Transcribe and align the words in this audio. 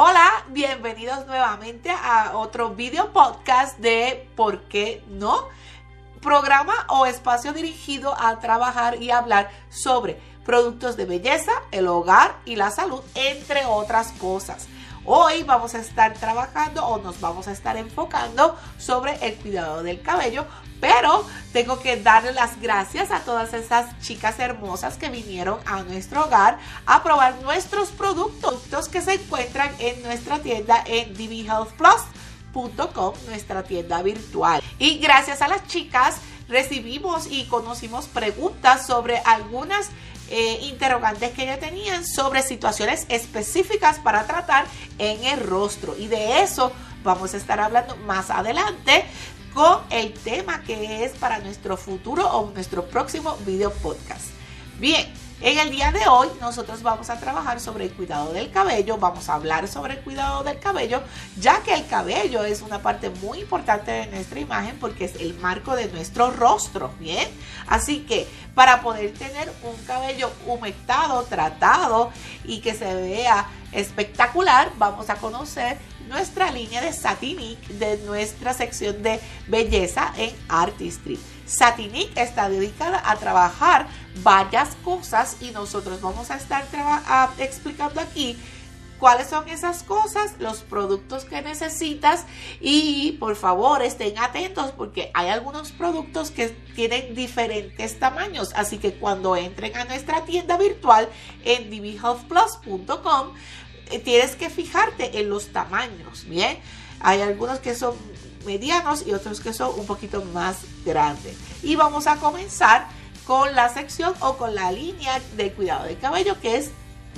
Hola, 0.00 0.44
bienvenidos 0.50 1.26
nuevamente 1.26 1.90
a 1.90 2.36
otro 2.36 2.70
video 2.70 3.12
podcast 3.12 3.76
de 3.80 4.30
¿Por 4.36 4.60
qué 4.68 5.02
no? 5.08 5.48
Programa 6.22 6.72
o 6.88 7.04
espacio 7.04 7.52
dirigido 7.52 8.14
a 8.16 8.38
trabajar 8.38 9.02
y 9.02 9.10
hablar 9.10 9.50
sobre 9.70 10.20
productos 10.44 10.96
de 10.96 11.04
belleza, 11.04 11.50
el 11.72 11.88
hogar 11.88 12.36
y 12.44 12.54
la 12.54 12.70
salud, 12.70 13.00
entre 13.16 13.66
otras 13.66 14.12
cosas. 14.12 14.68
Hoy 15.10 15.42
vamos 15.42 15.74
a 15.74 15.78
estar 15.78 16.12
trabajando 16.12 16.84
o 16.84 16.98
nos 16.98 17.18
vamos 17.18 17.48
a 17.48 17.52
estar 17.52 17.78
enfocando 17.78 18.54
sobre 18.76 19.14
el 19.26 19.36
cuidado 19.36 19.82
del 19.82 20.02
cabello, 20.02 20.44
pero 20.82 21.24
tengo 21.50 21.80
que 21.80 21.96
darle 21.96 22.34
las 22.34 22.60
gracias 22.60 23.10
a 23.10 23.20
todas 23.20 23.54
esas 23.54 23.98
chicas 24.00 24.38
hermosas 24.38 24.98
que 24.98 25.08
vinieron 25.08 25.60
a 25.64 25.82
nuestro 25.82 26.26
hogar 26.26 26.58
a 26.84 27.02
probar 27.02 27.40
nuestros 27.40 27.88
productos 27.88 28.90
que 28.90 29.00
se 29.00 29.14
encuentran 29.14 29.74
en 29.78 30.02
nuestra 30.02 30.40
tienda 30.40 30.84
en 30.84 31.14
dbhealthplus.com, 31.14 33.14
nuestra 33.28 33.62
tienda 33.62 34.02
virtual. 34.02 34.62
Y 34.78 34.98
gracias 34.98 35.40
a 35.40 35.48
las 35.48 35.66
chicas 35.66 36.16
recibimos 36.50 37.28
y 37.30 37.46
conocimos 37.46 38.08
preguntas 38.08 38.86
sobre 38.86 39.22
algunas 39.24 39.88
eh, 40.30 40.58
interrogantes 40.62 41.32
que 41.32 41.42
ellas 41.42 41.60
tenían 41.60 42.06
sobre 42.06 42.42
situaciones 42.42 43.06
específicas 43.08 43.98
para 43.98 44.26
tratar 44.26 44.66
en 44.98 45.24
el 45.24 45.40
rostro. 45.40 45.96
Y 45.96 46.08
de 46.08 46.42
eso 46.42 46.72
vamos 47.02 47.34
a 47.34 47.36
estar 47.36 47.60
hablando 47.60 47.96
más 47.96 48.30
adelante 48.30 49.04
con 49.54 49.80
el 49.90 50.12
tema 50.12 50.62
que 50.62 51.04
es 51.04 51.12
para 51.12 51.38
nuestro 51.38 51.76
futuro 51.76 52.26
o 52.28 52.50
nuestro 52.50 52.84
próximo 52.86 53.36
video 53.46 53.72
podcast. 53.72 54.26
Bien, 54.78 55.06
en 55.40 55.58
el 55.58 55.70
día 55.70 55.92
de 55.92 56.06
hoy 56.08 56.28
nosotros 56.40 56.82
vamos 56.82 57.10
a 57.10 57.20
trabajar 57.20 57.60
sobre 57.60 57.84
el 57.84 57.92
cuidado 57.92 58.32
del 58.32 58.50
cabello, 58.50 58.98
vamos 58.98 59.28
a 59.28 59.34
hablar 59.34 59.68
sobre 59.68 59.94
el 59.94 60.00
cuidado 60.00 60.42
del 60.42 60.58
cabello, 60.58 61.02
ya 61.38 61.62
que 61.62 61.74
el 61.74 61.86
cabello 61.86 62.44
es 62.44 62.60
una 62.60 62.82
parte 62.82 63.10
muy 63.10 63.40
importante 63.40 63.92
de 63.92 64.06
nuestra 64.08 64.40
imagen 64.40 64.76
porque 64.80 65.04
es 65.04 65.14
el 65.16 65.34
marco 65.34 65.76
de 65.76 65.86
nuestro 65.88 66.30
rostro, 66.32 66.90
¿bien? 66.98 67.28
Así 67.68 68.00
que 68.00 68.26
para 68.54 68.82
poder 68.82 69.12
tener 69.14 69.52
un 69.62 69.76
cabello 69.86 70.30
humectado, 70.46 71.22
tratado 71.24 72.10
y 72.44 72.60
que 72.60 72.74
se 72.74 72.92
vea 72.94 73.46
espectacular, 73.70 74.72
vamos 74.76 75.08
a 75.10 75.16
conocer 75.16 75.78
nuestra 76.08 76.50
línea 76.50 76.80
de 76.80 76.92
Satinic 76.92 77.60
de 77.68 77.98
nuestra 77.98 78.54
sección 78.54 79.02
de 79.02 79.20
belleza 79.46 80.12
en 80.16 80.34
Artistry. 80.48 81.20
Satinic 81.46 82.16
está 82.16 82.48
dedicada 82.48 83.02
a 83.04 83.16
trabajar 83.16 83.88
varias 84.22 84.74
cosas 84.84 85.36
y 85.40 85.50
nosotros 85.50 86.00
vamos 86.00 86.30
a 86.30 86.36
estar 86.36 86.66
explicando 87.38 88.00
aquí 88.00 88.36
cuáles 88.98 89.28
son 89.28 89.48
esas 89.48 89.82
cosas, 89.82 90.34
los 90.40 90.58
productos 90.58 91.24
que 91.24 91.40
necesitas 91.40 92.24
y 92.60 93.12
por 93.12 93.36
favor 93.36 93.82
estén 93.82 94.18
atentos 94.18 94.72
porque 94.72 95.10
hay 95.14 95.28
algunos 95.28 95.72
productos 95.72 96.30
que 96.30 96.48
tienen 96.74 97.14
diferentes 97.14 97.98
tamaños, 97.98 98.50
así 98.54 98.78
que 98.78 98.94
cuando 98.94 99.36
entren 99.36 99.76
a 99.76 99.84
nuestra 99.84 100.24
tienda 100.24 100.56
virtual 100.56 101.08
en 101.44 101.70
dbhealthplus.com 101.70 103.34
eh, 103.90 103.98
tienes 104.00 104.36
que 104.36 104.50
fijarte 104.50 105.20
en 105.20 105.30
los 105.30 105.48
tamaños, 105.48 106.24
¿bien? 106.28 106.58
Hay 107.00 107.20
algunos 107.20 107.60
que 107.60 107.74
son 107.74 107.94
medianos 108.44 109.06
y 109.06 109.12
otros 109.12 109.40
que 109.40 109.52
son 109.52 109.78
un 109.78 109.86
poquito 109.86 110.24
más 110.34 110.58
grandes. 110.84 111.36
Y 111.62 111.76
vamos 111.76 112.06
a 112.06 112.16
comenzar 112.16 112.88
con 113.28 113.54
la 113.54 113.68
sección 113.68 114.14
o 114.20 114.38
con 114.38 114.54
la 114.54 114.72
línea 114.72 115.20
de 115.36 115.52
cuidado 115.52 115.84
del 115.84 115.98
cabello 115.98 116.40
que 116.40 116.56
es 116.56 116.70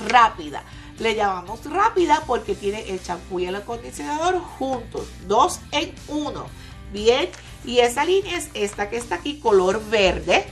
rápida. 0.09 0.65
Le 0.99 1.15
llamamos 1.15 1.65
rápida 1.65 2.25
porque 2.27 2.57
tiene 2.57 2.91
el 2.91 3.01
champú 3.01 3.39
y 3.39 3.47
el 3.47 3.55
acondicionador 3.55 4.41
juntos, 4.41 5.07
dos 5.29 5.61
en 5.71 5.95
uno. 6.09 6.47
Bien, 6.93 7.31
y 7.65 7.79
esa 7.79 8.05
línea 8.05 8.37
es 8.37 8.51
esta 8.55 8.91
que 8.91 8.97
está 8.97 9.15
aquí, 9.15 9.39
color 9.39 9.81
verde. 9.89 10.47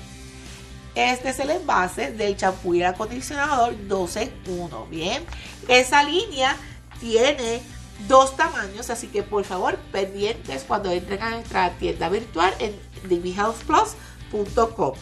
Este 0.95 1.31
es 1.31 1.41
el 1.41 1.51
envase 1.51 2.13
del 2.13 2.37
champú 2.37 2.75
y 2.75 2.83
el 2.83 2.87
acondicionador 2.87 3.75
2 3.89 4.17
en 4.17 4.33
1. 4.47 4.87
Bien, 4.87 5.25
esa 5.67 6.05
línea 6.05 6.57
tiene 7.01 7.63
dos 8.07 8.37
tamaños, 8.37 8.91
así 8.91 9.09
que 9.09 9.25
por 9.25 9.45
favor 9.45 9.77
pendientes 9.91 10.63
cuando 10.63 10.93
entren 10.93 11.21
a 11.21 11.31
nuestra 11.31 11.71
tienda 11.79 12.09
virtual 12.09 12.55
en 12.61 12.79
dbhealthplus.com. 13.09 14.95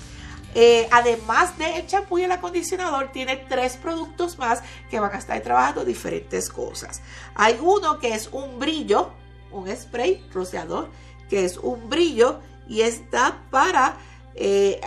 Eh, 0.58 0.88
además 0.90 1.58
del 1.58 1.86
champú 1.86 2.16
y 2.16 2.22
el 2.22 2.32
acondicionador, 2.32 3.12
tiene 3.12 3.36
tres 3.36 3.76
productos 3.76 4.38
más 4.38 4.62
que 4.90 4.98
van 4.98 5.14
a 5.14 5.18
estar 5.18 5.38
trabajando 5.42 5.84
diferentes 5.84 6.48
cosas. 6.48 7.02
Hay 7.34 7.58
uno 7.60 7.98
que 7.98 8.14
es 8.14 8.30
un 8.32 8.58
brillo, 8.58 9.10
un 9.52 9.68
spray 9.76 10.24
rociador, 10.32 10.88
que 11.28 11.44
es 11.44 11.58
un 11.58 11.90
brillo 11.90 12.40
y 12.66 12.80
está 12.80 13.42
para 13.50 13.98
eh, 14.34 14.80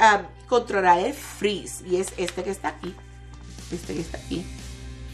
controlar 0.47 1.01
el 1.01 1.13
frizz. 1.13 1.83
Y 1.85 1.97
es 1.97 2.13
este 2.17 2.43
que 2.43 2.49
está 2.49 2.69
aquí. 2.69 2.95
Este 3.71 3.93
que 3.93 4.01
está 4.01 4.17
aquí. 4.17 4.43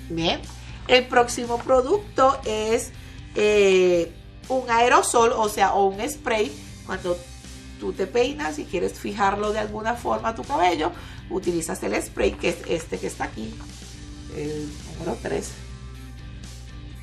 Bien. 0.09 0.39
El 0.87 1.05
próximo 1.07 1.57
producto 1.57 2.39
es 2.45 2.93
eh, 3.35 4.09
un 4.47 4.71
aerosol, 4.71 5.33
o 5.35 5.49
sea, 5.49 5.73
o 5.73 5.87
un 5.87 6.09
spray. 6.09 6.49
Cuando 6.85 7.17
tú 7.79 7.93
te 7.93 8.07
peinas 8.07 8.59
y 8.59 8.65
quieres 8.65 8.93
fijarlo 8.99 9.51
de 9.51 9.59
alguna 9.59 9.95
forma 9.95 10.29
a 10.29 10.35
tu 10.35 10.43
cabello, 10.43 10.91
utilizas 11.29 11.81
el 11.83 12.01
spray, 12.01 12.33
que 12.33 12.49
es 12.49 12.57
este 12.67 12.97
que 12.97 13.07
está 13.07 13.25
aquí, 13.25 13.53
el 14.35 14.69
número 14.93 15.17
3. 15.21 15.49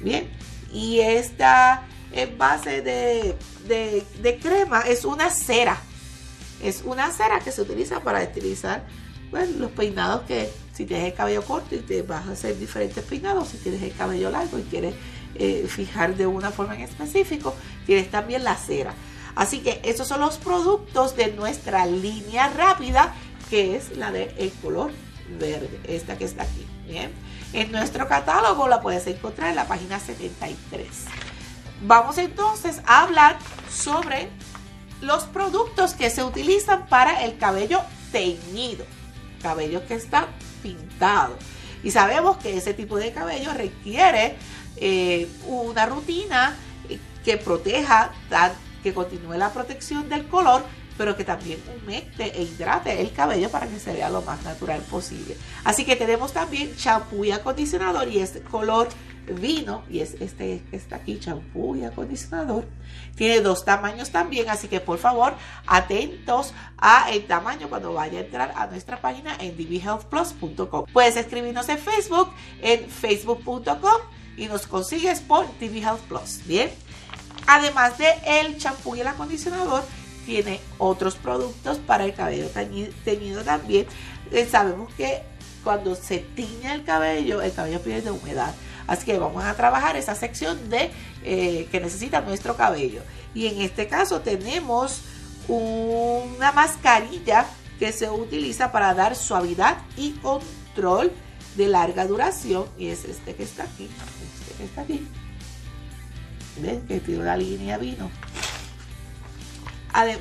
Bien, 0.00 0.28
y 0.72 1.00
esta 1.00 1.86
en 2.12 2.36
base 2.36 2.82
de, 2.82 3.36
de 3.66 4.38
crema 4.38 4.80
es 4.82 5.04
una 5.04 5.30
cera. 5.30 5.80
Es 6.62 6.82
una 6.84 7.10
cera 7.10 7.40
que 7.40 7.50
se 7.50 7.62
utiliza 7.62 8.00
para 8.00 8.22
estilizar 8.22 8.84
bueno, 9.32 9.50
los 9.58 9.70
peinados 9.72 10.22
que 10.22 10.50
si 10.74 10.84
tienes 10.84 11.06
el 11.06 11.14
cabello 11.14 11.42
corto 11.42 11.74
y 11.74 11.78
te 11.78 12.02
vas 12.02 12.28
a 12.28 12.32
hacer 12.32 12.58
diferentes 12.58 13.02
peinados, 13.02 13.48
si 13.48 13.56
tienes 13.56 13.82
el 13.82 13.92
cabello 13.94 14.30
largo 14.30 14.58
y 14.58 14.62
quieres 14.62 14.94
eh, 15.34 15.66
fijar 15.66 16.16
de 16.16 16.26
una 16.26 16.50
forma 16.50 16.74
en 16.74 16.82
específico, 16.82 17.54
tienes 17.86 18.10
también 18.10 18.44
la 18.44 18.56
cera. 18.56 18.94
Así 19.34 19.60
que 19.60 19.80
esos 19.84 20.08
son 20.08 20.20
los 20.20 20.36
productos 20.36 21.16
de 21.16 21.32
nuestra 21.32 21.86
línea 21.86 22.48
rápida, 22.50 23.14
que 23.50 23.76
es 23.76 23.96
la 23.96 24.12
de 24.12 24.34
el 24.38 24.52
color 24.52 24.90
verde, 25.38 25.80
esta 25.84 26.18
que 26.18 26.24
está 26.24 26.42
aquí. 26.42 26.66
Bien, 26.86 27.12
en 27.52 27.72
nuestro 27.72 28.08
catálogo 28.08 28.68
la 28.68 28.80
puedes 28.80 29.06
encontrar 29.06 29.50
en 29.50 29.56
la 29.56 29.66
página 29.66 29.98
73. 29.98 30.86
Vamos 31.82 32.18
entonces 32.18 32.80
a 32.86 33.02
hablar 33.02 33.38
sobre 33.70 34.28
los 35.00 35.24
productos 35.24 35.94
que 35.94 36.10
se 36.10 36.22
utilizan 36.22 36.86
para 36.86 37.24
el 37.24 37.38
cabello 37.38 37.80
teñido 38.12 38.84
cabello 39.42 39.84
que 39.86 39.94
está 39.94 40.28
pintado. 40.62 41.36
Y 41.82 41.90
sabemos 41.90 42.38
que 42.38 42.56
ese 42.56 42.72
tipo 42.72 42.96
de 42.96 43.12
cabello 43.12 43.52
requiere 43.52 44.36
eh, 44.76 45.28
una 45.46 45.84
rutina 45.86 46.56
que 47.24 47.36
proteja, 47.36 48.12
que 48.82 48.94
continúe 48.94 49.34
la 49.34 49.52
protección 49.52 50.08
del 50.08 50.26
color, 50.26 50.62
pero 50.98 51.16
que 51.16 51.24
también 51.24 51.58
humecte 51.76 52.38
e 52.38 52.42
hidrate 52.42 53.00
el 53.00 53.12
cabello 53.12 53.50
para 53.50 53.66
que 53.66 53.78
se 53.78 53.92
vea 53.92 54.10
lo 54.10 54.22
más 54.22 54.42
natural 54.44 54.80
posible. 54.82 55.36
Así 55.64 55.84
que 55.84 55.96
tenemos 55.96 56.32
también 56.32 56.74
champú 56.76 57.24
y 57.24 57.32
acondicionador 57.32 58.08
y 58.08 58.18
este 58.18 58.42
color 58.42 58.88
vino 59.26 59.84
y 59.88 60.00
es 60.00 60.14
este 60.20 60.62
está 60.72 60.96
aquí, 60.96 61.18
champú 61.18 61.76
y 61.76 61.84
acondicionador. 61.84 62.66
Tiene 63.14 63.40
dos 63.40 63.64
tamaños 63.64 64.10
también, 64.10 64.48
así 64.48 64.68
que 64.68 64.80
por 64.80 64.98
favor, 64.98 65.34
atentos 65.66 66.52
a 66.78 67.10
el 67.10 67.26
tamaño 67.26 67.68
cuando 67.68 67.92
vaya 67.92 68.18
a 68.18 68.22
entrar 68.22 68.52
a 68.56 68.66
nuestra 68.66 69.00
página 69.00 69.36
en 69.38 69.56
dbhealthplus.com. 69.56 70.86
Puedes 70.92 71.16
escribirnos 71.16 71.68
en 71.68 71.78
Facebook, 71.78 72.32
en 72.60 72.88
facebook.com 72.88 74.00
y 74.36 74.46
nos 74.46 74.66
consigues 74.66 75.20
por 75.20 75.46
dbhealthplus. 75.58 76.46
Bien. 76.46 76.70
Además 77.46 77.98
de 77.98 78.06
el 78.24 78.58
champú 78.58 78.94
y 78.96 79.00
el 79.00 79.08
acondicionador, 79.08 79.82
tiene 80.24 80.60
otros 80.78 81.16
productos 81.16 81.78
para 81.78 82.04
el 82.04 82.14
cabello 82.14 82.48
teñido 83.04 83.42
también. 83.42 83.86
Eh, 84.30 84.46
sabemos 84.50 84.92
que 84.94 85.22
cuando 85.64 85.94
se 85.94 86.18
tiña 86.18 86.74
el 86.74 86.84
cabello, 86.84 87.42
el 87.42 87.52
cabello 87.52 87.80
pierde 87.80 88.10
humedad. 88.10 88.54
Así 88.86 89.04
que 89.06 89.18
vamos 89.18 89.44
a 89.44 89.54
trabajar 89.54 89.96
esa 89.96 90.14
sección 90.14 90.68
de 90.68 90.90
eh, 91.22 91.68
que 91.70 91.80
necesita 91.80 92.20
nuestro 92.20 92.56
cabello. 92.56 93.02
Y 93.34 93.46
en 93.46 93.60
este 93.60 93.86
caso 93.86 94.20
tenemos 94.20 95.02
una 95.48 96.52
mascarilla 96.52 97.46
que 97.78 97.92
se 97.92 98.10
utiliza 98.10 98.72
para 98.72 98.94
dar 98.94 99.16
suavidad 99.16 99.78
y 99.96 100.12
control 100.12 101.12
de 101.56 101.68
larga 101.68 102.06
duración. 102.06 102.66
Y 102.78 102.88
es 102.88 103.04
este 103.04 103.34
que 103.34 103.44
está 103.44 103.64
aquí. 103.64 103.88
Este 104.40 104.56
que 104.56 104.64
está 104.64 104.82
aquí. 104.82 105.06
¿Ven? 106.58 106.86
Que 106.86 107.00
tiene 107.00 107.24
la 107.24 107.36
línea 107.36 107.78
vino. 107.78 108.10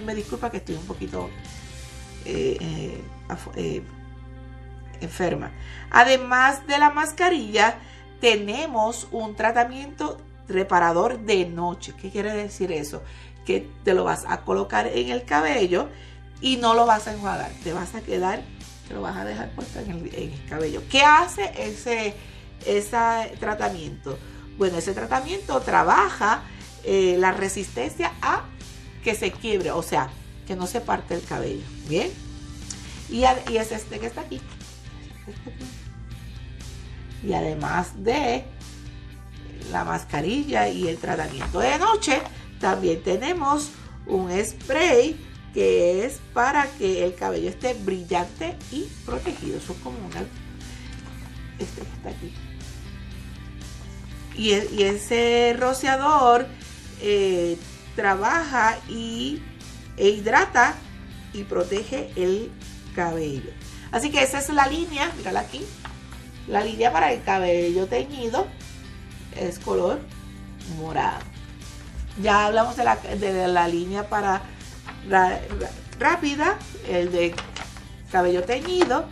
me 0.05 0.15
disculpa 0.15 0.49
que 0.49 0.57
estoy 0.57 0.75
un 0.75 0.85
poquito 0.85 1.29
eh, 2.25 3.01
eh, 3.55 3.83
enferma. 5.01 5.51
Además 5.89 6.65
de 6.67 6.77
la 6.77 6.89
mascarilla, 6.89 7.79
tenemos 8.19 9.07
un 9.11 9.35
tratamiento 9.35 10.19
reparador 10.47 11.19
de 11.19 11.45
noche. 11.45 11.93
¿Qué 11.99 12.09
quiere 12.09 12.33
decir 12.33 12.71
eso? 12.71 13.01
Que 13.45 13.67
te 13.83 13.93
lo 13.93 14.03
vas 14.03 14.25
a 14.27 14.41
colocar 14.41 14.87
en 14.87 15.09
el 15.09 15.25
cabello 15.25 15.89
y 16.41 16.57
no 16.57 16.73
lo 16.73 16.85
vas 16.85 17.07
a 17.07 17.13
enjuagar. 17.13 17.51
Te 17.63 17.73
vas 17.73 17.95
a 17.95 18.01
quedar, 18.01 18.41
te 18.87 18.93
lo 18.93 19.01
vas 19.01 19.17
a 19.17 19.25
dejar 19.25 19.49
puesto 19.51 19.79
en 19.79 19.91
el, 19.91 20.33
cabello. 20.47 20.83
¿Qué 20.89 21.01
hace 21.01 21.51
ese, 21.57 22.13
ese 22.65 23.35
tratamiento? 23.39 24.17
Bueno, 24.61 24.77
ese 24.77 24.93
tratamiento 24.93 25.59
trabaja 25.61 26.43
eh, 26.83 27.15
la 27.17 27.31
resistencia 27.31 28.13
a 28.21 28.43
que 29.03 29.15
se 29.15 29.31
quiebre, 29.31 29.71
o 29.71 29.81
sea, 29.81 30.11
que 30.45 30.55
no 30.55 30.67
se 30.67 30.81
parte 30.81 31.15
el 31.15 31.23
cabello. 31.23 31.63
Bien. 31.89 32.11
Y, 33.09 33.23
y 33.51 33.57
es 33.57 33.71
este 33.71 33.97
que 33.97 34.05
está 34.05 34.21
aquí. 34.21 34.39
Y 37.23 37.33
además 37.33 38.03
de 38.03 38.43
la 39.71 39.83
mascarilla 39.83 40.69
y 40.69 40.87
el 40.87 40.99
tratamiento 40.99 41.57
de 41.57 41.79
noche, 41.79 42.21
también 42.59 43.01
tenemos 43.01 43.69
un 44.05 44.29
spray 44.45 45.19
que 45.55 46.05
es 46.05 46.19
para 46.35 46.67
que 46.77 47.03
el 47.03 47.15
cabello 47.15 47.49
esté 47.49 47.73
brillante 47.73 48.55
y 48.71 48.83
protegido. 49.07 49.59
Son 49.59 49.75
como 49.77 49.97
una... 50.05 50.19
Este 51.57 51.81
que 51.81 51.93
está 51.93 52.09
aquí. 52.09 52.50
Y, 54.41 54.53
y 54.53 54.81
ese 54.81 55.55
rociador 55.55 56.47
eh, 56.99 57.59
trabaja 57.95 58.79
y, 58.89 59.39
e 59.97 60.09
hidrata 60.09 60.73
y 61.31 61.43
protege 61.43 62.11
el 62.15 62.51
cabello. 62.95 63.51
Así 63.91 64.09
que 64.09 64.23
esa 64.23 64.39
es 64.39 64.49
la 64.49 64.65
línea, 64.65 65.11
mírala 65.15 65.41
aquí. 65.41 65.61
La 66.47 66.63
línea 66.63 66.91
para 66.91 67.13
el 67.13 67.21
cabello 67.21 67.85
teñido 67.85 68.47
es 69.39 69.59
color 69.59 69.99
morado. 70.79 71.21
Ya 72.19 72.47
hablamos 72.47 72.75
de 72.77 72.83
la, 72.83 72.95
de 72.95 73.47
la 73.47 73.67
línea 73.67 74.09
para 74.09 74.41
rápida, 75.99 76.57
el 76.89 77.11
de 77.11 77.35
cabello 78.11 78.43
teñido. 78.43 79.05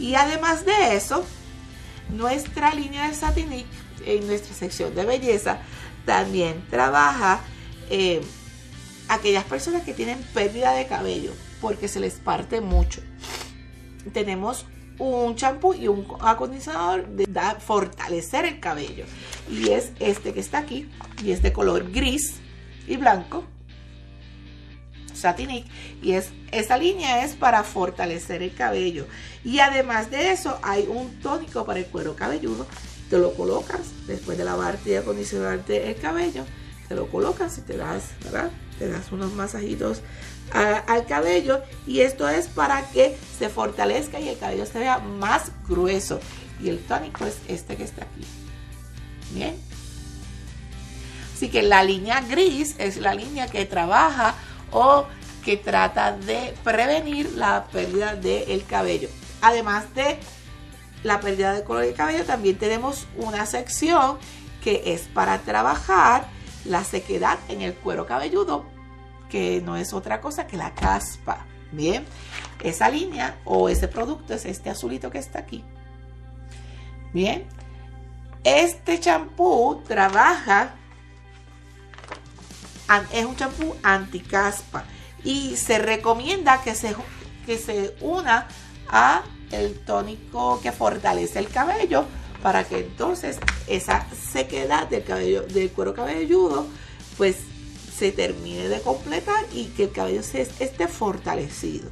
Y 0.00 0.16
además 0.16 0.66
de 0.66 0.96
eso, 0.96 1.24
nuestra 2.12 2.74
línea 2.74 3.08
de 3.08 3.14
Satinic 3.14 3.66
en 4.04 4.26
nuestra 4.26 4.54
sección 4.54 4.94
de 4.94 5.04
belleza 5.04 5.58
también 6.04 6.64
trabaja 6.70 7.40
eh, 7.90 8.20
aquellas 9.08 9.44
personas 9.44 9.82
que 9.82 9.94
tienen 9.94 10.18
pérdida 10.34 10.72
de 10.72 10.86
cabello 10.86 11.32
porque 11.60 11.88
se 11.88 12.00
les 12.00 12.14
parte 12.14 12.60
mucho. 12.60 13.00
Tenemos 14.12 14.66
un 14.98 15.36
champú 15.36 15.74
y 15.74 15.88
un 15.88 16.06
acondicionador 16.20 17.06
de 17.08 17.26
fortalecer 17.60 18.44
el 18.44 18.60
cabello. 18.60 19.04
Y 19.50 19.70
es 19.70 19.92
este 20.00 20.32
que 20.32 20.40
está 20.40 20.58
aquí 20.58 20.88
y 21.22 21.32
es 21.32 21.42
de 21.42 21.52
color 21.52 21.90
gris 21.90 22.34
y 22.86 22.96
blanco. 22.96 23.44
Satinic 25.22 25.64
y 26.02 26.12
es 26.12 26.30
esa 26.50 26.76
línea 26.76 27.24
es 27.24 27.34
para 27.34 27.64
fortalecer 27.64 28.42
el 28.42 28.54
cabello 28.54 29.06
y 29.44 29.60
además 29.60 30.10
de 30.10 30.32
eso 30.32 30.58
hay 30.62 30.86
un 30.88 31.18
tónico 31.20 31.64
para 31.64 31.78
el 31.78 31.86
cuero 31.86 32.14
cabelludo 32.14 32.66
te 33.12 33.18
lo 33.18 33.34
colocas 33.34 33.80
después 34.06 34.38
de 34.38 34.44
lavarte 34.44 34.92
y 34.92 34.94
acondicionarte 34.94 35.90
el 35.90 35.96
cabello, 35.96 36.46
te 36.88 36.94
lo 36.94 37.08
colocas 37.08 37.58
y 37.58 37.60
te 37.60 37.76
das, 37.76 38.04
¿verdad? 38.24 38.50
Te 38.78 38.88
das 38.88 39.12
unos 39.12 39.34
masajitos 39.34 40.00
al 40.50 41.04
cabello 41.04 41.60
y 41.86 42.00
esto 42.00 42.26
es 42.26 42.48
para 42.48 42.88
que 42.88 43.14
se 43.38 43.50
fortalezca 43.50 44.18
y 44.18 44.30
el 44.30 44.38
cabello 44.38 44.64
se 44.64 44.78
vea 44.78 44.98
más 44.98 45.52
grueso. 45.68 46.20
Y 46.62 46.70
el 46.70 46.78
tónico 46.78 47.26
es 47.26 47.36
este 47.48 47.76
que 47.76 47.84
está 47.84 48.04
aquí. 48.04 48.24
Bien. 49.34 49.56
Así 51.34 51.50
que 51.50 51.60
la 51.60 51.84
línea 51.84 52.22
gris 52.22 52.76
es 52.78 52.96
la 52.96 53.12
línea 53.12 53.46
que 53.46 53.66
trabaja 53.66 54.34
o 54.72 55.06
que 55.44 55.56
trata 55.56 56.12
de 56.12 56.54
prevenir 56.64 57.32
la 57.32 57.64
pérdida 57.64 58.14
del 58.14 58.64
cabello. 58.64 59.08
Además 59.40 59.92
de 59.94 60.18
la 61.02 61.20
pérdida 61.20 61.52
de 61.52 61.64
color 61.64 61.84
de 61.84 61.94
cabello, 61.94 62.24
también 62.24 62.56
tenemos 62.56 63.06
una 63.16 63.44
sección 63.46 64.18
que 64.62 64.94
es 64.94 65.02
para 65.02 65.38
trabajar 65.38 66.26
la 66.64 66.84
sequedad 66.84 67.38
en 67.48 67.60
el 67.60 67.74
cuero 67.74 68.06
cabelludo, 68.06 68.64
que 69.28 69.60
no 69.64 69.76
es 69.76 69.92
otra 69.92 70.20
cosa 70.20 70.46
que 70.46 70.56
la 70.56 70.74
caspa. 70.74 71.46
Bien, 71.72 72.04
esa 72.62 72.88
línea 72.90 73.38
o 73.44 73.68
ese 73.68 73.88
producto 73.88 74.34
es 74.34 74.44
este 74.44 74.70
azulito 74.70 75.10
que 75.10 75.18
está 75.18 75.40
aquí. 75.40 75.64
Bien, 77.12 77.46
este 78.44 79.00
champú 79.00 79.82
trabaja, 79.86 80.74
es 83.12 83.24
un 83.24 83.36
champú 83.36 83.74
anti-caspa 83.82 84.84
y 85.24 85.56
se 85.56 85.78
recomienda 85.78 86.62
que 86.62 86.74
se, 86.74 86.94
que 87.46 87.58
se 87.58 87.94
una 88.00 88.48
a 88.88 89.22
el 89.50 89.78
tónico 89.80 90.60
que 90.60 90.72
fortalece 90.72 91.38
el 91.38 91.48
cabello 91.48 92.04
para 92.42 92.64
que 92.64 92.78
entonces 92.80 93.38
esa 93.68 94.06
sequedad 94.10 94.88
del 94.88 95.04
cabello, 95.04 95.42
del 95.42 95.70
cuero 95.70 95.94
cabelludo, 95.94 96.66
pues 97.16 97.36
se 97.96 98.10
termine 98.10 98.68
de 98.68 98.80
completar 98.80 99.44
y 99.52 99.66
que 99.66 99.84
el 99.84 99.92
cabello 99.92 100.22
se, 100.22 100.42
esté 100.42 100.88
fortalecido. 100.88 101.88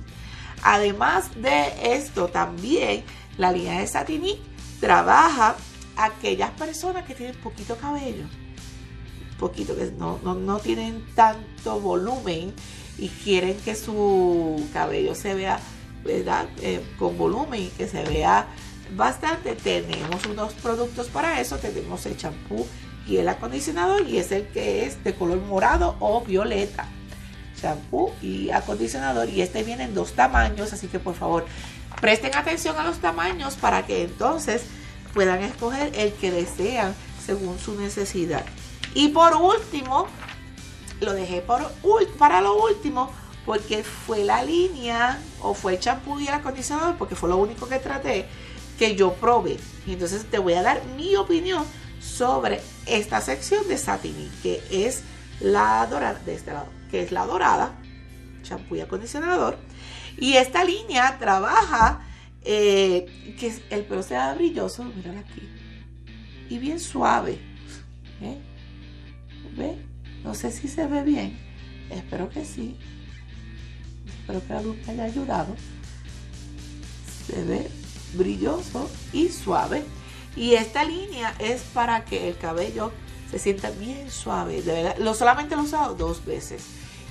Además 0.62 1.30
de 1.36 1.94
esto, 1.94 2.28
también 2.28 3.04
la 3.38 3.52
línea 3.52 3.80
de 3.80 3.86
Satinic 3.86 4.38
trabaja 4.80 5.56
aquellas 5.96 6.50
personas 6.50 7.06
que 7.06 7.14
tienen 7.14 7.36
poquito 7.36 7.76
cabello, 7.76 8.24
poquito, 9.40 9.74
que 9.74 9.90
no, 9.98 10.20
no, 10.22 10.34
no 10.34 10.60
tienen 10.60 11.04
tanto 11.16 11.80
volumen 11.80 12.52
y 12.98 13.08
quieren 13.08 13.56
que 13.64 13.74
su 13.74 14.62
cabello 14.72 15.14
se 15.14 15.34
vea 15.34 15.58
¿verdad? 16.04 16.48
Eh, 16.60 16.82
con 16.98 17.16
volumen 17.18 17.70
que 17.76 17.86
se 17.86 18.02
vea 18.04 18.46
bastante. 18.96 19.54
Tenemos 19.54 20.26
unos 20.26 20.54
productos 20.54 21.08
para 21.08 21.40
eso. 21.40 21.58
Tenemos 21.58 22.06
el 22.06 22.16
champú 22.16 22.66
y 23.06 23.16
el 23.16 23.28
acondicionador 23.28 24.08
y 24.08 24.18
es 24.18 24.32
el 24.32 24.46
que 24.48 24.86
es 24.86 25.02
de 25.04 25.14
color 25.14 25.38
morado 25.38 25.96
o 26.00 26.22
violeta. 26.22 26.86
Champú 27.60 28.12
y 28.22 28.50
acondicionador 28.50 29.28
y 29.28 29.42
este 29.42 29.62
viene 29.62 29.84
en 29.84 29.94
dos 29.94 30.12
tamaños, 30.12 30.72
así 30.72 30.86
que 30.86 30.98
por 30.98 31.14
favor 31.14 31.44
presten 32.00 32.34
atención 32.34 32.78
a 32.78 32.84
los 32.84 33.00
tamaños 33.00 33.56
para 33.56 33.84
que 33.84 34.04
entonces 34.04 34.62
puedan 35.12 35.42
escoger 35.42 35.92
el 35.94 36.12
que 36.14 36.30
desean 36.30 36.94
según 37.22 37.58
su 37.58 37.78
necesidad. 37.78 38.46
Y 38.94 39.08
por 39.08 39.34
último, 39.36 40.06
lo 41.00 41.12
dejé 41.12 41.42
para 41.42 42.40
lo 42.40 42.62
último, 42.62 43.10
porque 43.46 43.82
fue 43.82 44.24
la 44.24 44.42
línea 44.44 45.18
o 45.40 45.54
fue 45.54 45.74
el 45.74 45.80
champú 45.80 46.18
y 46.20 46.28
el 46.28 46.34
acondicionador, 46.34 46.96
porque 46.96 47.14
fue 47.14 47.28
lo 47.28 47.36
único 47.36 47.68
que 47.68 47.78
traté, 47.78 48.26
que 48.78 48.96
yo 48.96 49.14
probé. 49.14 49.58
Y 49.86 49.94
entonces 49.94 50.26
te 50.30 50.38
voy 50.38 50.54
a 50.54 50.62
dar 50.62 50.84
mi 50.96 51.16
opinión 51.16 51.64
sobre 52.00 52.60
esta 52.86 53.20
sección 53.20 53.66
de 53.68 53.78
Satini, 53.78 54.30
que 54.42 54.62
es 54.70 55.02
la 55.40 55.86
dorada, 55.86 56.20
de 56.24 56.34
este 56.34 56.52
lado, 56.52 56.68
que 56.90 57.02
es 57.02 57.12
la 57.12 57.26
dorada, 57.26 57.72
champú 58.42 58.76
y 58.76 58.80
acondicionador. 58.80 59.58
Y 60.18 60.34
esta 60.34 60.64
línea 60.64 61.16
trabaja 61.18 62.00
eh, 62.42 63.36
que 63.38 63.54
el 63.70 63.84
pelo 63.84 64.02
sea 64.02 64.34
brilloso, 64.34 64.84
miren 64.84 65.18
aquí, 65.18 65.48
y 66.48 66.58
bien 66.58 66.80
suave. 66.80 67.38
¿eh? 68.20 68.38
¿Ve? 69.60 69.76
No 70.24 70.34
sé 70.34 70.50
si 70.50 70.68
se 70.68 70.86
ve 70.86 71.02
bien, 71.02 71.38
espero 71.90 72.28
que 72.28 72.44
sí 72.44 72.76
espero 74.30 74.46
que 74.46 74.52
la 74.52 74.62
luz 74.62 74.88
haya 74.88 75.04
ayudado. 75.04 75.54
Se 77.26 77.42
ve 77.44 77.70
brilloso 78.14 78.90
y 79.12 79.28
suave. 79.28 79.84
Y 80.36 80.54
esta 80.54 80.84
línea 80.84 81.34
es 81.38 81.62
para 81.74 82.04
que 82.04 82.28
el 82.28 82.36
cabello 82.36 82.92
se 83.30 83.38
sienta 83.38 83.70
bien 83.70 84.10
suave. 84.10 84.62
De 84.62 84.72
verdad, 84.72 84.96
lo 84.98 85.14
solamente 85.14 85.56
lo 85.56 85.62
he 85.62 85.64
usado 85.64 85.94
dos 85.94 86.24
veces. 86.24 86.62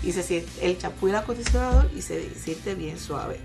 Y 0.03 0.13
se 0.13 0.23
siente 0.23 0.49
el 0.61 0.77
champú 0.77 1.07
y 1.07 1.11
el 1.11 1.17
acondicionador 1.17 1.89
y 1.95 2.01
se 2.01 2.33
siente 2.35 2.75
bien 2.75 2.97
suave. 2.97 3.39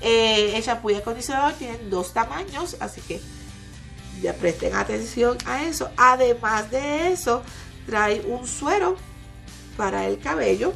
Eh, 0.00 0.56
el 0.56 0.62
champú 0.62 0.90
y 0.90 0.94
el 0.94 1.00
acondicionador 1.00 1.52
tienen 1.54 1.90
dos 1.90 2.14
tamaños, 2.14 2.76
así 2.80 3.02
que 3.02 3.20
ya 4.22 4.32
presten 4.34 4.74
atención 4.74 5.36
a 5.44 5.64
eso. 5.64 5.90
Además 5.98 6.70
de 6.70 7.12
eso, 7.12 7.42
trae 7.86 8.20
un 8.22 8.46
suero 8.46 8.96
para 9.76 10.06
el 10.06 10.18
cabello 10.18 10.72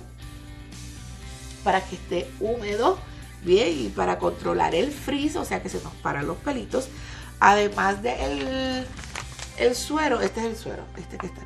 para 1.62 1.80
que 1.80 1.96
esté 1.96 2.30
húmedo 2.40 2.98
bien 3.42 3.86
y 3.86 3.88
para 3.88 4.18
controlar 4.18 4.74
el 4.74 4.92
frizz, 4.92 5.36
o 5.36 5.44
sea 5.44 5.62
que 5.62 5.68
se 5.68 5.82
nos 5.82 5.94
paran 5.94 6.26
los 6.26 6.36
pelitos. 6.38 6.88
Además 7.40 8.02
del 8.02 8.86
el 9.56 9.74
suero, 9.74 10.20
este 10.20 10.40
es 10.40 10.46
el 10.46 10.56
suero, 10.56 10.84
este 10.96 11.16
que 11.16 11.26
está. 11.26 11.42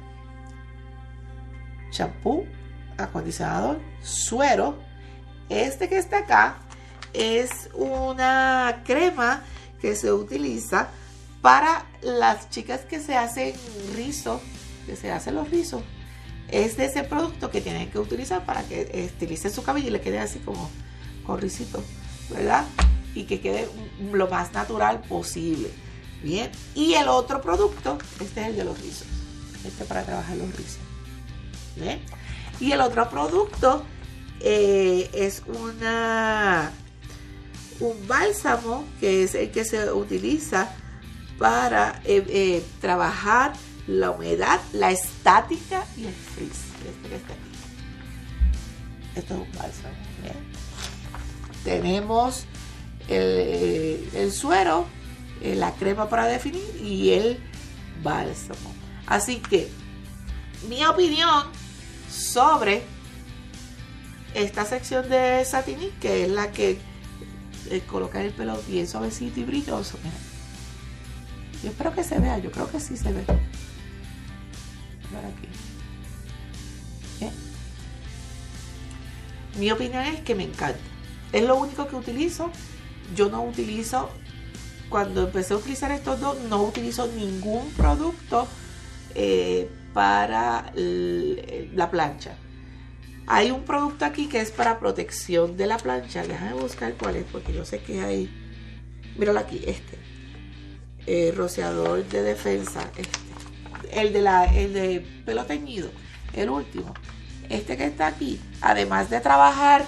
Champú, 1.90 2.46
acondicionador, 2.96 3.80
suero. 4.02 4.78
Este 5.48 5.88
que 5.88 5.96
está 5.96 6.18
acá 6.18 6.58
es 7.14 7.70
una 7.72 8.82
crema 8.84 9.42
que 9.80 9.96
se 9.96 10.12
utiliza 10.12 10.88
Para 11.40 11.86
las 12.02 12.50
chicas 12.50 12.80
que 12.80 13.00
se 13.00 13.16
hacen 13.16 13.54
rizos, 13.94 14.42
que 14.88 14.96
se 14.96 15.12
hacen 15.12 15.34
los 15.34 15.50
rizos, 15.50 15.82
es 16.48 16.78
de 16.78 16.86
ese 16.86 17.04
producto 17.04 17.50
que 17.50 17.60
tienen 17.60 17.90
que 17.90 17.98
utilizar 17.98 18.44
para 18.46 18.62
que 18.62 18.88
estilicen 19.04 19.52
su 19.52 19.62
cabello 19.62 19.88
y 19.88 19.90
le 19.90 20.00
quede 20.00 20.18
así 20.18 20.38
como 20.38 20.70
con 21.24 21.38
risito, 21.38 21.84
¿verdad? 22.30 22.64
Y 23.14 23.24
que 23.24 23.40
quede 23.40 23.68
lo 24.12 24.28
más 24.28 24.52
natural 24.54 25.02
posible. 25.02 25.70
Bien, 26.22 26.50
y 26.74 26.94
el 26.94 27.06
otro 27.08 27.42
producto, 27.42 27.98
este 28.18 28.40
es 28.40 28.46
el 28.48 28.56
de 28.56 28.64
los 28.64 28.80
rizos, 28.80 29.06
este 29.64 29.84
para 29.84 30.02
trabajar 30.04 30.36
los 30.36 30.50
rizos. 30.56 30.80
Bien, 31.76 32.00
y 32.58 32.72
el 32.72 32.80
otro 32.80 33.08
producto 33.10 33.84
eh, 34.40 35.10
es 35.12 35.42
una 35.46 36.72
un 37.80 38.08
bálsamo 38.08 38.84
que 38.98 39.22
es 39.22 39.36
el 39.36 39.52
que 39.52 39.64
se 39.64 39.92
utiliza 39.92 40.68
para 41.38 42.00
eh, 42.04 42.24
eh, 42.28 42.64
trabajar 42.80 43.52
la 43.88 44.10
humedad, 44.10 44.60
la 44.72 44.90
estática 44.92 45.84
y 45.96 46.04
el 46.04 46.14
frizz. 46.14 46.68
Este 46.86 47.08
que 47.08 47.16
está 47.16 47.32
aquí. 47.32 47.42
Esto 49.16 49.34
es 49.34 49.40
un 49.40 49.52
bálsamo. 49.52 49.94
Tenemos 51.64 52.44
el, 53.08 54.08
el 54.14 54.32
suero, 54.32 54.86
la 55.42 55.72
crema 55.72 56.08
para 56.08 56.26
definir 56.26 56.62
y 56.80 57.10
el 57.10 57.38
bálsamo. 58.02 58.72
Así 59.06 59.40
que 59.40 59.68
mi 60.68 60.84
opinión 60.84 61.44
sobre 62.10 62.82
esta 64.34 64.64
sección 64.64 65.08
de 65.08 65.44
Satinic, 65.44 65.98
que 65.98 66.24
es 66.24 66.30
la 66.30 66.52
que 66.52 66.78
eh, 67.70 67.82
coloca 67.86 68.22
el 68.22 68.32
pelo 68.32 68.60
bien 68.68 68.86
suavecito 68.86 69.40
y 69.40 69.44
brilloso. 69.44 69.98
Yo 71.62 71.70
espero 71.70 71.94
que 71.94 72.04
se 72.04 72.18
vea, 72.18 72.38
yo 72.38 72.50
creo 72.52 72.70
que 72.70 72.78
sí 72.78 72.96
se 72.96 73.12
ve. 73.12 73.24
Mi 79.58 79.70
opinión 79.72 80.04
es 80.04 80.20
que 80.20 80.34
me 80.34 80.44
encanta. 80.44 80.78
Es 81.32 81.42
lo 81.42 81.56
único 81.56 81.88
que 81.88 81.96
utilizo. 81.96 82.50
Yo 83.16 83.28
no 83.28 83.42
utilizo, 83.42 84.10
cuando 84.88 85.24
empecé 85.24 85.54
a 85.54 85.56
utilizar 85.56 85.90
estos 85.90 86.20
dos, 86.20 86.38
no 86.48 86.62
utilizo 86.62 87.08
ningún 87.08 87.70
producto 87.72 88.46
eh, 89.14 89.68
para 89.92 90.72
la 90.74 91.90
plancha. 91.90 92.36
Hay 93.26 93.50
un 93.50 93.64
producto 93.64 94.04
aquí 94.04 94.28
que 94.28 94.40
es 94.40 94.50
para 94.50 94.78
protección 94.78 95.56
de 95.56 95.66
la 95.66 95.76
plancha. 95.78 96.26
Déjame 96.26 96.54
buscar 96.54 96.94
cuál 96.94 97.16
es, 97.16 97.24
porque 97.24 97.52
yo 97.52 97.64
sé 97.64 97.80
que 97.80 98.00
hay. 98.00 98.30
Míralo 99.18 99.40
aquí, 99.40 99.60
este. 99.66 99.98
Eh, 101.06 101.32
rociador 101.36 102.04
de 102.06 102.22
defensa. 102.22 102.90
Este. 102.96 103.17
El 103.92 104.12
de 104.12 104.22
la, 104.22 104.44
el 104.44 104.72
de 104.72 105.00
pelo 105.24 105.44
teñido. 105.44 105.90
El 106.32 106.50
último. 106.50 106.94
Este 107.48 107.76
que 107.76 107.86
está 107.86 108.06
aquí. 108.06 108.40
Además 108.60 109.10
de 109.10 109.20
trabajar 109.20 109.84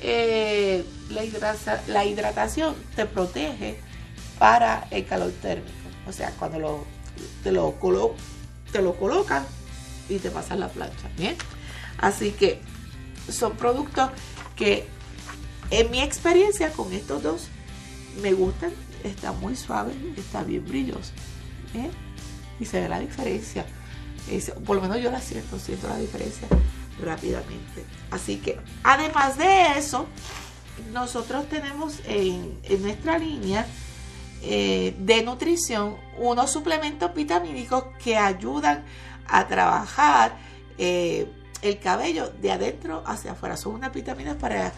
eh, 0.00 0.84
la, 1.10 2.04
hidratación, 2.04 2.74
te 2.96 3.06
protege 3.06 3.78
para 4.38 4.86
el 4.90 5.06
calor 5.06 5.30
térmico. 5.42 5.70
O 6.08 6.12
sea, 6.12 6.30
cuando 6.38 6.58
lo, 6.58 6.84
te, 7.44 7.52
lo 7.52 7.74
te 8.72 8.82
lo 8.82 8.96
colocan 8.96 9.44
y 10.08 10.18
te 10.18 10.30
pasan 10.30 10.60
la 10.60 10.68
plancha. 10.68 11.08
Bien. 11.16 11.36
Así 11.98 12.32
que 12.32 12.60
son 13.30 13.56
productos 13.56 14.10
que 14.56 14.86
en 15.70 15.90
mi 15.90 16.00
experiencia 16.00 16.72
con 16.72 16.92
estos 16.92 17.22
dos 17.22 17.48
me 18.20 18.32
gustan, 18.32 18.72
está 19.04 19.32
muy 19.32 19.56
suave, 19.56 19.92
está 20.16 20.42
bien 20.42 20.64
brilloso. 20.66 21.12
Y 22.62 22.64
se 22.64 22.80
ve 22.80 22.88
la 22.88 23.00
diferencia. 23.00 23.66
por 24.64 24.76
lo 24.76 24.82
menos 24.82 25.00
yo 25.00 25.10
la 25.10 25.20
siento, 25.20 25.58
siento 25.58 25.88
la 25.88 25.98
diferencia 25.98 26.46
rápidamente. 27.02 27.84
Así 28.12 28.36
que, 28.36 28.60
además 28.84 29.36
de 29.36 29.78
eso, 29.78 30.06
nosotros 30.92 31.48
tenemos 31.48 31.98
en, 32.06 32.60
nuestra 32.80 33.18
línea 33.18 33.66
eh, 34.42 34.94
de 34.96 35.24
nutrición 35.24 35.96
unos 36.18 36.52
suplementos 36.52 37.12
vitamínicos 37.12 37.84
que 38.02 38.16
ayudan 38.16 38.84
a 39.26 39.48
trabajar 39.48 40.36
eh, 40.78 41.26
el 41.62 41.80
cabello 41.80 42.30
de 42.40 42.52
adentro 42.52 43.02
hacia 43.04 43.32
afuera. 43.32 43.56
Son 43.56 43.74
unas 43.74 43.92
vitaminas 43.92 44.36
para, 44.36 44.72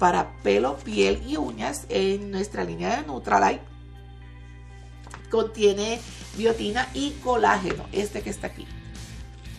para 0.00 0.32
pelo, 0.42 0.76
piel 0.78 1.22
y 1.24 1.36
uñas 1.36 1.86
en 1.88 2.32
nuestra 2.32 2.64
línea 2.64 2.96
de 2.96 3.06
Nutralight. 3.06 3.60
Contiene 5.30 6.00
biotina 6.36 6.88
y 6.94 7.10
colágeno, 7.22 7.84
este 7.92 8.22
que 8.22 8.30
está 8.30 8.48
aquí. 8.48 8.66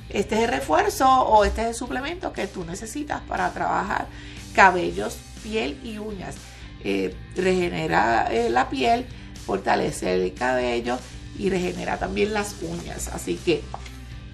Este 0.10 0.36
es 0.36 0.42
el 0.42 0.48
refuerzo 0.48 1.08
o 1.08 1.46
este 1.46 1.62
es 1.62 1.68
el 1.68 1.76
suplemento 1.76 2.34
que 2.34 2.48
tú 2.48 2.66
necesitas 2.66 3.22
para 3.22 3.52
trabajar 3.54 4.08
cabellos, 4.54 5.18
piel 5.44 5.80
y 5.84 6.00
uñas. 6.00 6.36
Eh, 6.84 7.16
regenera 7.36 8.28
eh, 8.32 8.50
la 8.50 8.70
piel, 8.70 9.06
fortalece 9.46 10.14
el 10.14 10.34
cabello 10.34 10.98
y 11.38 11.50
regenera 11.50 11.98
también 11.98 12.34
las 12.34 12.56
uñas. 12.62 13.10
Así 13.10 13.36
que 13.36 13.62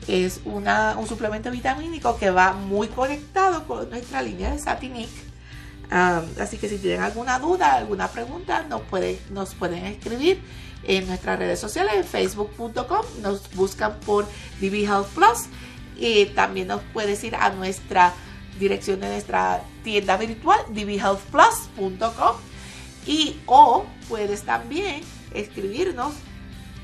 es 0.07 0.41
una, 0.45 0.95
un 0.97 1.07
suplemento 1.07 1.51
vitamínico 1.51 2.17
que 2.17 2.29
va 2.29 2.53
muy 2.53 2.87
conectado 2.87 3.67
con 3.67 3.89
nuestra 3.89 4.21
línea 4.21 4.51
de 4.51 4.59
Satinic. 4.59 5.09
así 5.89 6.57
que 6.57 6.69
si 6.69 6.77
tienen 6.77 7.01
alguna 7.01 7.39
duda, 7.39 7.73
alguna 7.73 8.07
pregunta, 8.07 8.63
nos 8.69 8.81
pueden, 8.81 9.17
nos 9.31 9.55
pueden 9.55 9.85
escribir 9.85 10.41
en 10.87 11.07
nuestras 11.07 11.39
redes 11.39 11.59
sociales, 11.59 11.93
en 11.95 12.03
facebook.com, 12.03 13.05
nos 13.21 13.49
buscan 13.53 13.99
por 14.01 14.25
DB 14.59 14.83
Health 14.85 15.07
Plus 15.07 15.45
y 15.97 16.25
también 16.27 16.67
nos 16.67 16.81
puedes 16.93 17.23
ir 17.23 17.35
a 17.35 17.49
nuestra 17.49 18.13
dirección 18.59 18.99
de 18.99 19.09
nuestra 19.09 19.61
tienda 19.83 20.17
virtual, 20.17 20.59
dbhealthplus.com 20.69 22.35
y 23.05 23.39
o 23.45 23.85
puedes 24.07 24.43
también 24.43 25.01
escribirnos 25.33 26.13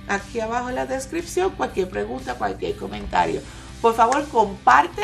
aquí 0.08 0.40
abajo 0.40 0.70
en 0.70 0.76
la 0.76 0.86
descripción 0.86 1.52
cualquier 1.52 1.90
pregunta, 1.90 2.36
cualquier 2.36 2.76
comentario. 2.76 3.42
Por 3.82 3.96
favor, 3.96 4.28
comparte 4.28 5.04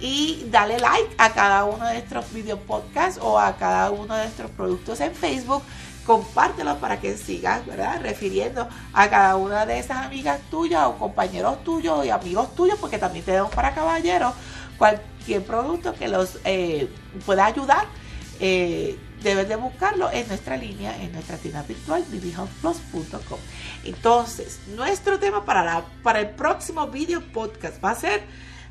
y 0.00 0.46
dale 0.50 0.78
like 0.78 1.14
a 1.18 1.32
cada 1.32 1.64
uno 1.64 1.84
de 1.86 1.94
nuestros 1.94 2.32
video 2.32 2.58
podcasts 2.58 3.18
o 3.22 3.38
a 3.38 3.56
cada 3.56 3.90
uno 3.90 4.14
de 4.14 4.24
nuestros 4.24 4.50
productos 4.50 5.00
en 5.00 5.14
Facebook. 5.14 5.62
Compártelo 6.06 6.76
para 6.78 7.00
que 7.00 7.16
sigas, 7.16 7.64
¿verdad? 7.66 8.00
Refiriendo 8.02 8.68
a 8.92 9.08
cada 9.08 9.36
una 9.36 9.66
de 9.66 9.78
esas 9.78 10.04
amigas 10.06 10.40
tuyas 10.50 10.84
o 10.86 10.96
compañeros 10.96 11.64
tuyos 11.64 12.04
y 12.04 12.10
amigos 12.10 12.54
tuyos, 12.54 12.78
porque 12.78 12.98
también 12.98 13.24
tenemos 13.24 13.54
para 13.54 13.74
caballeros 13.74 14.34
cualquier 14.78 15.44
producto 15.44 15.94
que 15.94 16.08
los 16.08 16.38
eh, 16.44 16.88
pueda 17.24 17.46
ayudar. 17.46 17.86
Eh, 18.40 18.98
debes 19.22 19.48
de 19.48 19.56
buscarlo 19.56 20.10
en 20.12 20.28
nuestra 20.28 20.56
línea, 20.56 21.00
en 21.02 21.12
nuestra 21.12 21.38
tienda 21.38 21.62
virtual, 21.62 22.04
vivihomeplus.com. 22.10 23.38
Entonces, 23.84 24.60
nuestro 24.76 25.18
tema 25.18 25.44
para, 25.44 25.84
para 26.02 26.20
el 26.20 26.30
próximo 26.30 26.86
video 26.88 27.22
podcast 27.32 27.82
va 27.82 27.90
a 27.90 27.94
ser 27.94 28.22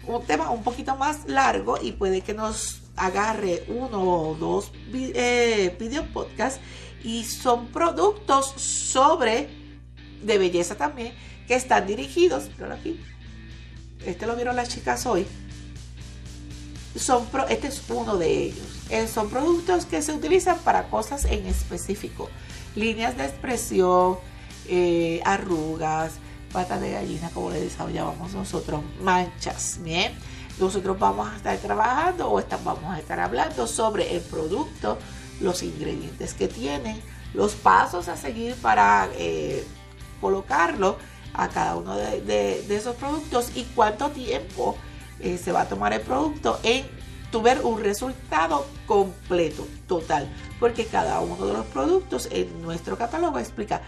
un 0.06 0.24
tema 0.26 0.52
un 0.52 0.64
poquito 0.64 0.96
más 0.96 1.26
largo 1.28 1.78
y 1.82 1.94
puede 1.94 2.22
que 2.22 2.34
nos 2.34 2.82
agarre 2.96 3.64
uno 3.68 4.04
o 4.04 4.36
dos 4.36 4.72
eh, 4.94 5.76
video 5.80 6.06
podcasts 6.14 6.62
y 7.04 7.24
son 7.24 7.68
productos 7.68 8.54
sobre 8.58 9.50
de 10.24 10.38
belleza 10.38 10.76
también 10.76 11.14
que 11.48 11.56
están 11.56 11.86
dirigidos, 11.86 12.50
aquí, 12.72 13.00
este 14.06 14.26
lo 14.26 14.36
vieron 14.36 14.56
las 14.56 14.70
chicas 14.70 15.06
hoy, 15.06 15.28
son 16.96 17.28
este 17.50 17.68
es 17.68 17.82
uno 17.90 18.18
de 18.18 18.46
ellos. 18.46 18.68
Eh, 18.90 19.08
son 19.08 19.30
productos 19.30 19.86
que 19.86 20.02
se 20.02 20.14
utilizan 20.14 20.58
para 20.60 20.90
cosas 20.90 21.26
en 21.26 21.46
específico. 21.48 22.30
Líneas 22.76 23.18
de 23.18 23.26
expresión, 23.26 24.18
eh, 24.68 25.22
arrugas, 25.26 26.14
patas 26.52 26.82
de 26.82 26.92
gallina, 26.92 27.30
como 27.34 27.50
le 27.50 27.68
llamamos 27.94 28.34
nosotros, 28.34 28.82
manchas. 29.02 29.80
Bien, 29.82 30.14
nosotros 30.60 30.98
vamos 31.00 31.28
a 31.30 31.36
estar 31.36 31.58
trabajando 31.58 32.32
o 32.32 32.42
vamos 32.64 32.96
a 32.96 33.00
estar 33.00 33.20
hablando 33.20 33.68
sobre 33.68 34.16
el 34.16 34.22
producto, 34.22 34.98
los 35.44 35.62
ingredientes 35.62 36.34
que 36.34 36.48
tienen, 36.48 37.00
los 37.34 37.54
pasos 37.54 38.08
a 38.08 38.18
seguir 38.18 38.56
para 38.56 39.10
eh, 39.18 39.64
colocarlo 40.20 40.98
a 41.34 41.50
cada 41.50 41.76
uno 41.76 41.96
de 41.96 42.66
esos 42.70 42.96
productos 42.96 43.52
y 43.56 43.64
cuánto 43.76 44.10
tiempo 44.10 44.78
eh, 45.20 45.38
se 45.38 45.52
va 45.52 45.62
a 45.62 45.70
tomar 45.70 45.94
el 45.94 46.02
producto 46.02 46.60
en 46.64 46.86
tu 47.32 47.42
ver 47.42 47.62
un 47.64 47.82
resultado 47.82 48.66
completo, 48.86 49.66
total, 49.88 50.30
porque 50.60 50.86
cada 50.86 51.22
uno 51.22 51.46
de 51.46 51.54
los 51.54 51.66
productos 51.68 52.28
en 52.30 52.62
nuestro 52.62 52.98
catálogo 52.98 53.40
explica 53.40 53.82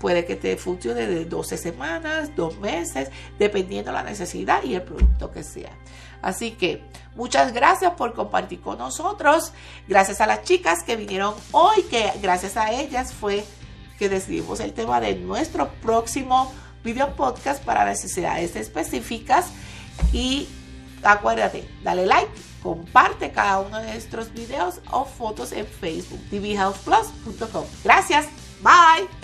puede 0.00 0.24
que 0.24 0.34
te 0.34 0.56
funcione 0.56 1.06
de 1.06 1.26
12 1.26 1.58
semanas, 1.58 2.34
2 2.34 2.58
meses, 2.58 3.10
dependiendo 3.38 3.92
la 3.92 4.02
necesidad 4.02 4.64
y 4.64 4.74
el 4.74 4.82
producto 4.82 5.30
que 5.30 5.44
sea. 5.44 5.70
Así 6.22 6.52
que 6.52 6.84
muchas 7.14 7.52
gracias 7.52 7.92
por 7.92 8.14
compartir 8.14 8.60
con 8.60 8.78
nosotros. 8.78 9.52
Gracias 9.88 10.20
a 10.20 10.26
las 10.26 10.44
chicas 10.44 10.82
que 10.84 10.96
vinieron 10.96 11.34
hoy, 11.50 11.82
que 11.90 12.12
gracias 12.22 12.56
a 12.56 12.72
ellas 12.72 13.12
fue 13.12 13.44
que 13.98 14.08
decidimos 14.08 14.60
el 14.60 14.72
tema 14.72 15.00
de 15.00 15.16
nuestro 15.16 15.68
próximo 15.82 16.52
video 16.82 17.14
podcast 17.14 17.62
para 17.62 17.84
necesidades 17.84 18.56
específicas. 18.56 19.50
Y 20.12 20.48
acuérdate, 21.02 21.68
dale 21.82 22.06
like, 22.06 22.30
comparte 22.62 23.32
cada 23.32 23.60
uno 23.60 23.78
de 23.78 23.92
nuestros 23.92 24.32
videos 24.32 24.80
o 24.90 25.04
fotos 25.04 25.52
en 25.52 25.66
Facebook, 25.66 26.20
tvhealthplus.com. 26.30 27.64
Gracias, 27.84 28.26
bye. 28.62 29.21